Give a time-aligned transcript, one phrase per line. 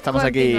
[0.00, 0.56] Estamos aquí.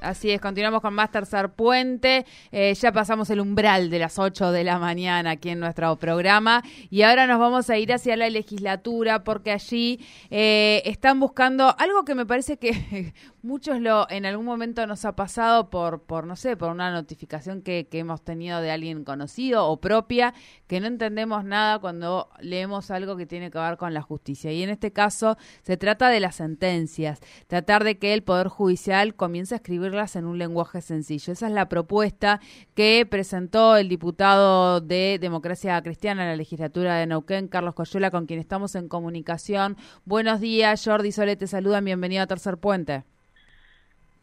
[0.00, 2.26] Así es, continuamos con más Tercer Puente.
[2.52, 6.62] Eh, ya pasamos el umbral de las 8 de la mañana aquí en nuestro programa
[6.90, 9.98] y ahora nos vamos a ir hacia la legislatura porque allí
[10.30, 15.16] eh, están buscando algo que me parece que muchos lo en algún momento nos ha
[15.16, 19.66] pasado por, por no sé, por una notificación que, que hemos tenido de alguien conocido
[19.66, 20.34] o propia,
[20.66, 24.52] que no entendemos nada cuando leemos algo que tiene que ver con la justicia.
[24.52, 29.14] Y en este caso se trata de las sentencias, tratar de que el Poder Judicial
[29.14, 31.32] comience a en un lenguaje sencillo.
[31.32, 32.40] Esa es la propuesta
[32.74, 38.26] que presentó el diputado de Democracia Cristiana en la legislatura de Neuquén, Carlos Coyola, con
[38.26, 39.76] quien estamos en comunicación.
[40.04, 43.04] Buenos días, Jordi Sole, te saludan, bienvenido a Tercer Puente.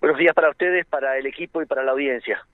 [0.00, 2.44] Buenos días para ustedes, para el equipo y para la audiencia.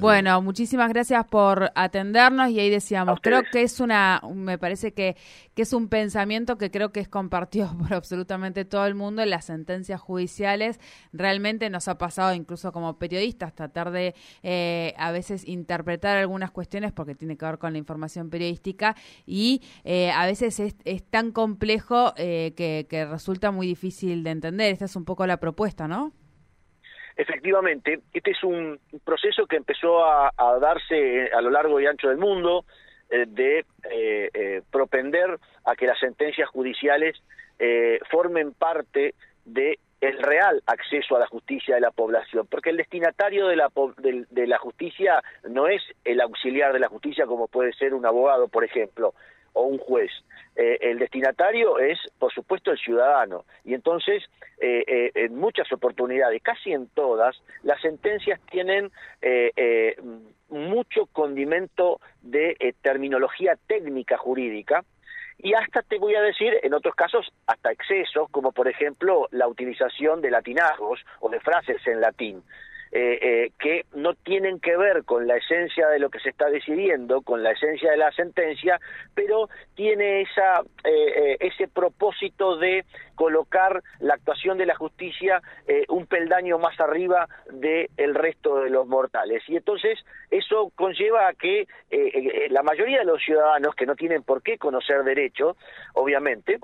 [0.00, 5.16] Bueno, muchísimas gracias por atendernos y ahí decíamos, creo que es una, me parece que,
[5.54, 9.30] que es un pensamiento que creo que es compartido por absolutamente todo el mundo en
[9.30, 10.78] las sentencias judiciales.
[11.12, 16.92] Realmente nos ha pasado incluso como periodistas tratar de eh, a veces interpretar algunas cuestiones
[16.92, 21.32] porque tiene que ver con la información periodística y eh, a veces es, es tan
[21.32, 24.72] complejo eh, que, que resulta muy difícil de entender.
[24.72, 26.12] Esta es un poco la propuesta, ¿no?
[27.16, 32.18] Efectivamente, este es un proceso que empezó a, darse a lo largo y ancho del
[32.18, 32.64] mundo,
[33.10, 33.58] eh, de
[33.90, 37.16] eh, eh, propender a que las sentencias judiciales
[37.58, 42.76] eh, formen parte de el real acceso a la justicia de la población, porque el
[42.76, 47.72] destinatario de la, de la justicia no es el auxiliar de la justicia como puede
[47.72, 49.14] ser un abogado, por ejemplo,
[49.54, 50.10] o un juez.
[50.56, 53.44] Eh, el destinatario es, por supuesto, el ciudadano.
[53.64, 54.22] Y entonces,
[54.60, 58.92] eh, eh, en muchas oportunidades, casi en todas, las sentencias tienen
[60.48, 64.84] mucho condimento de terminología técnica jurídica.
[65.38, 69.48] Y hasta te voy a decir, en otros casos, hasta excesos, como por ejemplo la
[69.48, 72.42] utilización de latinazgos o de frases en latín.
[72.92, 77.42] Que no tienen que ver con la esencia de lo que se está decidiendo, con
[77.42, 78.78] la esencia de la sentencia,
[79.14, 85.40] pero tiene esa, eh, ese propósito de colocar la actuación de la justicia
[85.88, 89.42] un peldaño más arriba del el resto de los mortales.
[89.48, 89.98] Y entonces
[90.30, 91.66] eso conlleva a que
[92.50, 95.56] la mayoría de los ciudadanos que no tienen por qué conocer derecho,
[95.94, 96.58] obviamente,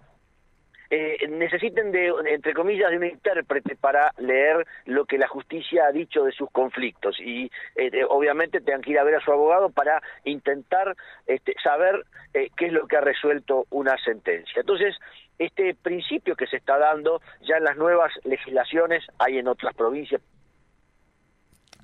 [0.91, 5.93] eh, necesiten de, entre comillas, de un intérprete para leer lo que la justicia ha
[5.93, 9.71] dicho de sus conflictos y eh, obviamente tengan que ir a ver a su abogado
[9.71, 10.97] para intentar
[11.27, 14.61] este, saber eh, qué es lo que ha resuelto una sentencia.
[14.61, 14.97] Entonces,
[15.39, 20.21] este principio que se está dando ya en las nuevas legislaciones hay en otras provincias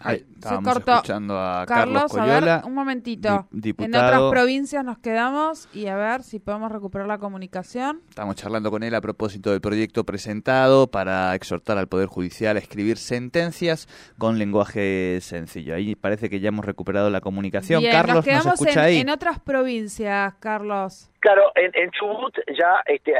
[0.00, 0.92] Ahí, estábamos Se cortó.
[0.94, 3.46] escuchando a Carlos, Carlos, a Coyola, ver, un momentito.
[3.50, 4.26] di- En diputado.
[4.28, 8.00] otras provincias nos quedamos y a ver si podemos recuperar la comunicación.
[8.08, 12.60] Estamos charlando con él a propósito del proyecto presentado para exhortar al Poder Judicial a
[12.60, 15.74] escribir sentencias con lenguaje sencillo.
[15.74, 17.80] Ahí parece que ya hemos recuperado la comunicación.
[17.80, 18.98] Bien, Carlos, nos quedamos escucha en, ahí?
[18.98, 21.10] en otras provincias, Carlos.
[21.20, 23.12] Claro, en, en Chubut ya este,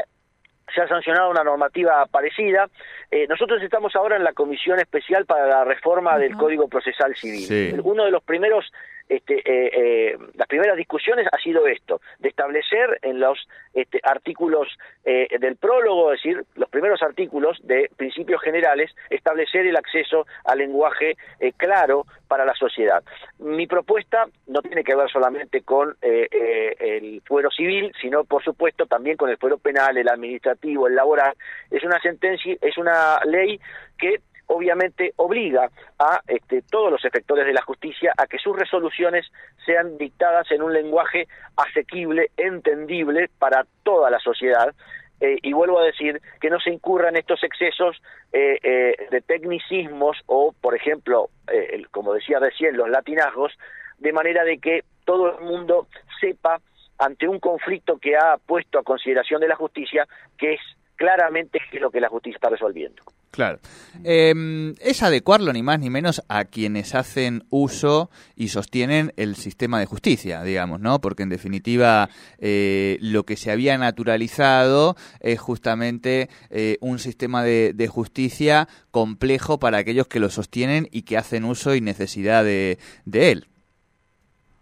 [0.73, 2.69] se ha sancionado una normativa parecida.
[3.09, 6.37] Eh, nosotros estamos ahora en la Comisión Especial para la Reforma del.
[6.37, 7.45] Código Procesal Civil.
[7.45, 7.73] Sí.
[7.83, 8.71] Uno de los primeros,
[9.09, 14.67] este, eh, eh, las primeras discusiones ha sido esto, de establecer en los este, artículos
[15.03, 20.59] eh, del prólogo, es decir, los primeros artículos de principios generales, establecer el acceso al
[20.59, 23.03] lenguaje eh, claro para la sociedad.
[23.39, 28.43] Mi propuesta no tiene que ver solamente con eh, eh, el fuero civil, sino por
[28.43, 31.33] supuesto también con el fuero penal, el administrativo, el laboral.
[31.71, 33.59] Es una sentencia, es una ley
[33.97, 39.25] que obviamente obliga a este, todos los efectores de la justicia a que sus resoluciones
[39.65, 44.73] sean dictadas en un lenguaje asequible, entendible para toda la sociedad.
[45.19, 48.01] Eh, y vuelvo a decir que no se incurran estos excesos
[48.31, 53.51] eh, eh, de tecnicismos o, por ejemplo, eh, como decía recién, los latinazgos,
[53.97, 55.87] de manera de que todo el mundo
[56.21, 56.61] sepa
[56.99, 60.07] ante un conflicto que ha puesto a consideración de la justicia
[60.37, 60.61] que es
[60.97, 63.01] claramente es lo que la justicia está resolviendo.
[63.31, 63.59] Claro.
[64.03, 69.79] Em, es adecuarlo ni más ni menos a quienes hacen uso y sostienen el sistema
[69.79, 70.99] de justicia, digamos, ¿no?
[70.99, 72.09] Porque en definitiva
[72.39, 79.77] eh, lo que se había naturalizado es justamente eh, un sistema de, justicia complejo para
[79.77, 83.47] aquellos que lo sostienen y que hacen uso y necesidad de él.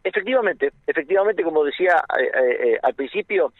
[0.05, 3.53] Efectivamente, efectivamente, como decía eh, eh, eh, al principio,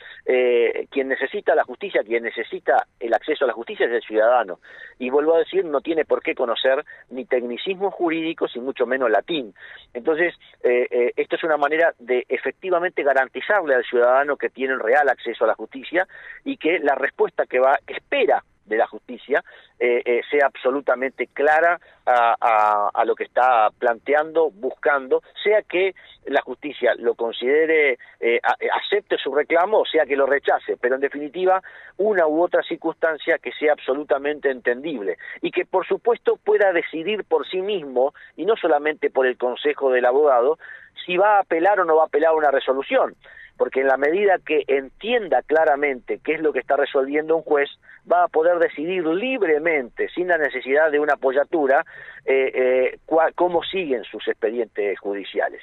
[0.92, 4.60] quien necesita la justicia, quien necesita el acceso a la justicia es el ciudadano.
[5.00, 9.10] Y vuelvo a decir, no tiene por qué conocer ni tecnicismos jurídicos y mucho menos
[9.10, 9.56] latín.
[9.96, 15.48] Entonces, esto es una manera de efectivamente garantizarle al ciudadano que tiene real acceso a
[15.48, 16.08] la justicia
[16.44, 19.44] y que la respuesta que va espera de la justicia
[19.80, 25.96] eh, eh, sea absolutamente clara a, a, lo que está planteando, buscando, sea que
[26.26, 28.40] la justicia lo considere, eh,
[28.74, 31.62] acepte su reclamo sea que lo rechace, pero en definitiva
[31.98, 37.48] una u otra circunstancia que sea absolutamente entendible y que por supuesto pueda decidir por
[37.48, 40.58] sí mismo y no solamente por el consejo del abogado
[41.06, 43.16] si va a apelar o no va a apelar una resolución.
[43.58, 47.70] Porque en la medida que entienda claramente qué es lo que está resolviendo un juez,
[48.12, 51.86] va a poder decidir libremente, sin la necesidad de una apoyatura,
[52.26, 53.00] eh, eh,
[53.36, 55.62] cómo siguen sus expedientes judiciales.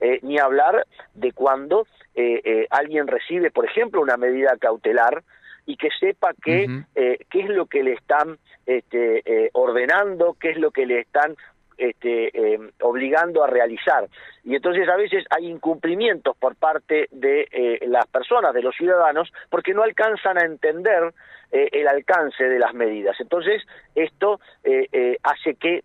[0.00, 1.86] Eh, ni hablar de cuando
[2.70, 5.22] alguien recibe, por ejemplo, una medida cautelar
[5.66, 10.70] y que sepa que, qué es lo que le están este, ordenando, qué es lo
[10.70, 11.34] que le están
[11.76, 14.08] este, eh, obligando a realizar.
[14.44, 19.32] Y entonces a veces hay incumplimientos por parte de eh, las personas, de los ciudadanos,
[19.50, 21.12] porque no alcanzan a entender
[21.54, 23.18] eh, el alcance de las medidas.
[23.20, 23.62] Entonces
[23.94, 24.40] esto
[25.22, 25.82] hace que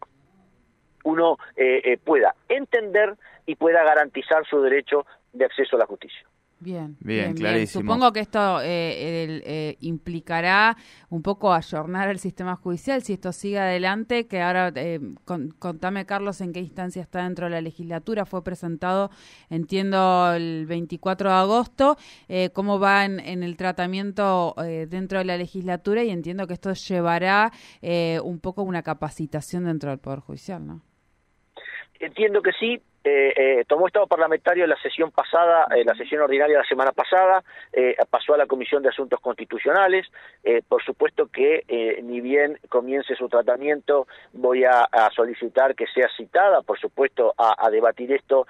[1.03, 1.37] uno
[2.03, 6.28] pueda entender y pueda garantizar su derecho de acceso a la justicia.
[6.61, 7.83] Bien, bien, clarísimo.
[7.83, 10.75] Supongo que esto eh, eh, implicará
[11.09, 13.01] un poco ayornar el sistema judicial.
[13.01, 14.99] Si esto sigue adelante, que ahora eh,
[15.57, 19.09] contame Carlos en qué instancia está dentro de la legislatura, fue presentado
[19.49, 21.97] entiendo el 24 de agosto,
[22.27, 24.53] eh, cómo va en, en el tratamiento
[24.89, 27.51] dentro de la legislatura y entiendo que esto llevará
[28.23, 30.81] un poco una capacitación dentro del Poder Judicial, ¿no?
[31.99, 36.21] Entiendo que sí, eh, eh, tomó estado parlamentario en la sesión pasada, en la sesión
[36.21, 40.05] ordinaria de la semana pasada, eh, pasó a la Comisión de Asuntos Constitucionales.
[40.43, 45.85] Eh, por supuesto que eh, ni bien comience su tratamiento, voy a, a solicitar que
[45.87, 48.47] sea citada, por supuesto, a, a debatir esto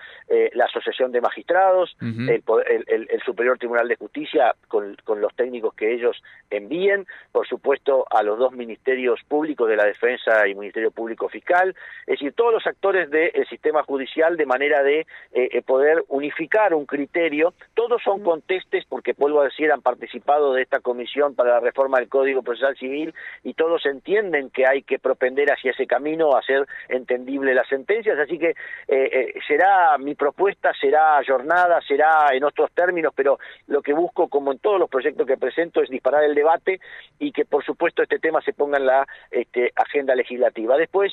[0.54, 2.30] la Asociación de Magistrados, uh -huh.
[2.68, 7.48] el, el, el, Superior Tribunal de Justicia, con, con, los técnicos que ellos envíen, por
[7.48, 12.34] supuesto, a los dos ministerios públicos de la Defensa y Ministerio Público Fiscal, es decir,
[12.34, 17.54] todos los actores del sistema judicial de manera de eh, eh, poder unificar un criterio.
[17.74, 22.00] Todos son contestes, porque vuelvo a decir, han participado de esta comisión para la reforma
[22.00, 23.14] del Código Procesal Civil
[23.44, 28.18] y todos entienden que hay que propender hacia ese camino, hacer entendible las sentencias.
[28.18, 28.56] Así que
[28.88, 34.54] eh, será mi propuesta, será jornada, será en otros términos, pero lo que busco, como
[34.54, 36.80] en todos los proyectos que presento, es disparar el debate
[37.20, 40.78] y que, por supuesto, este tema se ponga en la este, agenda legislativa.
[40.78, 41.12] Después,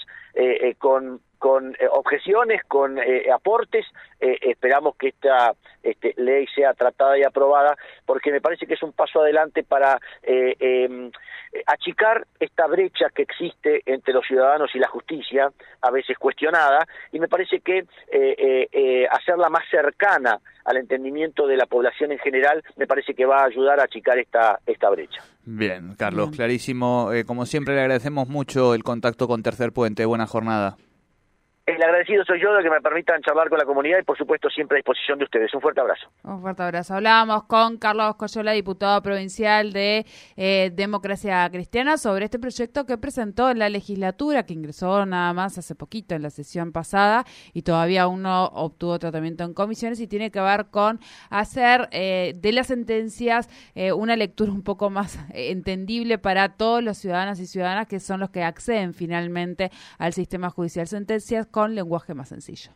[0.79, 3.87] con con eh, objeciones, con eh, aportes.
[4.21, 8.83] Eh, esperamos que esta este, ley sea tratada y aprobada, porque me parece que es
[8.83, 11.11] un paso adelante para em,
[11.67, 15.51] achicar esta brecha que existe entre los ciudadanos y la justicia,
[15.83, 17.85] a veces cuestionada, y me parece que
[19.11, 23.47] hacerla más cercana al entendimiento de la población en general, me parece que va a
[23.47, 25.23] ayudar a achicar esta, esta brecha.
[25.45, 27.11] Bien, Carlos, clarísimo.
[27.27, 30.05] como siempre, le agradecemos mucho el contacto con Tercer Puente.
[30.05, 30.77] Buena jornada.
[31.67, 34.49] El agradecido soy yo de que me permitan charlar con la comunidad y por supuesto
[34.49, 35.53] siempre a disposición de ustedes.
[35.53, 36.07] Un fuerte abrazo.
[36.23, 36.95] Un fuerte abrazo.
[36.95, 40.07] Hablábamos con Carlos Coyola, diputado provincial de
[40.37, 45.59] eh, Democracia Cristiana, sobre este proyecto que presentó en la legislatura, que ingresó nada más
[45.59, 50.07] hace poquito en la sesión pasada y todavía aún no obtuvo tratamiento en comisiones y
[50.07, 55.19] tiene que ver con hacer eh, de las sentencias eh, una lectura un poco más
[55.35, 60.49] entendible para todos los ciudadanos y ciudadanas que son los que acceden finalmente al sistema
[60.49, 60.87] judicial.
[60.87, 62.71] Sentencias con lenguaje más sencillo.